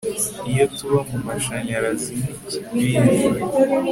[0.51, 2.13] Iyo tuba mumashanyarazi
[2.73, 3.39] nikibindi